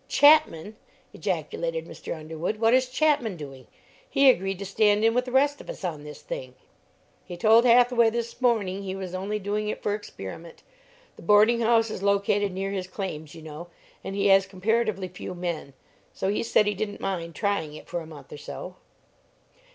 "Chapman!" 0.07 0.77
ejaculated 1.13 1.85
Mr. 1.85 2.17
Underwood; 2.17 2.57
"what 2.57 2.73
is 2.73 2.89
Chapman 2.89 3.37
doing? 3.37 3.67
He 4.09 4.31
agreed 4.31 4.57
to 4.57 4.65
stand 4.65 5.05
in 5.05 5.13
with 5.13 5.25
the 5.25 5.31
rest 5.31 5.61
of 5.61 5.69
us 5.69 5.83
on 5.83 6.03
this 6.03 6.23
thing!" 6.23 6.55
"He 7.23 7.37
told 7.37 7.65
Hathaway 7.65 8.09
this 8.09 8.41
morning 8.41 8.81
he 8.81 8.95
was 8.95 9.13
only 9.13 9.37
doing 9.37 9.67
it 9.69 9.83
for 9.83 9.93
experiment. 9.93 10.63
The 11.17 11.21
boarding 11.21 11.59
house 11.61 11.91
is 11.91 12.01
located 12.01 12.51
near 12.51 12.71
his 12.71 12.87
claims, 12.87 13.35
you 13.35 13.43
know, 13.43 13.67
and 14.03 14.15
he 14.15 14.25
has 14.29 14.47
comparatively 14.47 15.07
few 15.07 15.35
men. 15.35 15.73
So 16.15 16.29
he 16.29 16.41
said 16.41 16.65
he 16.65 16.73
didn't 16.73 16.99
mind 16.99 17.35
trying 17.35 17.75
it 17.75 17.87
for 17.87 17.99
a 18.01 18.07
month 18.07 18.33
or 18.33 18.37
so." 18.39 18.77